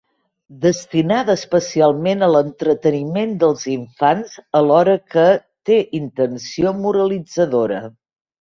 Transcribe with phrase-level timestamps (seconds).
[0.61, 5.27] Destinada especialment a l'entreteniment dels infants alhora que
[5.71, 7.85] té intenció moralitzadora.